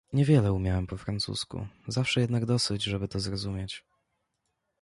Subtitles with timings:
[0.13, 3.83] "Niewiele umiałem po francusku, zawsze jednak dosyć, żeby to zrozumieć."